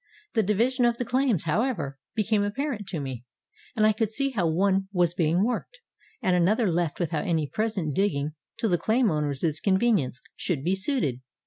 The 0.33 0.41
division 0.41 0.83
of 0.85 0.97
the 0.97 1.05
claims, 1.05 1.43
however, 1.43 1.99
became 2.15 2.41
apparent 2.41 2.87
to 2.87 2.99
me, 2.99 3.23
and 3.75 3.85
I 3.85 3.91
could 3.93 4.09
see 4.09 4.31
how 4.31 4.47
one 4.47 4.87
was 4.91 5.13
being 5.13 5.43
worked, 5.43 5.77
and 6.23 6.35
another 6.35 6.71
left 6.71 6.99
without 6.99 7.27
any 7.27 7.45
present 7.45 7.95
digging 7.95 8.31
till 8.57 8.71
the 8.71 8.79
claim 8.79 9.11
owner's 9.11 9.59
convenience 9.59 10.19
should 10.35 10.63
be 10.63 10.73
suited. 10.73 11.19